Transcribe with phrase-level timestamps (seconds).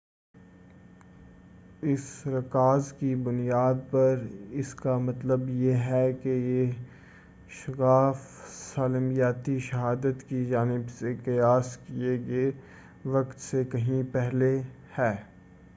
[1.83, 2.27] اس
[2.27, 4.15] رکاز کی بُنیاد پر
[4.51, 6.71] اس کا مطلب یہ ہے کہ یہ
[7.49, 8.21] شگاف
[8.49, 12.51] سالماتی شہادت کی جانب سے قیاس کیے گئے
[13.05, 14.61] وقت سے کہیں پہلے
[14.97, 15.15] ہے